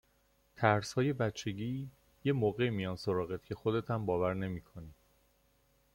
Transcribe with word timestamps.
ترسهای 0.55 1.13
بچگی 1.13 1.89
یه 2.23 2.33
موقعی 2.33 2.69
میان 2.69 2.95
سراغت 2.95 3.45
که 3.45 3.55
خودتم 3.55 4.05
باور 4.05 4.33
نمیکنی 4.33 4.93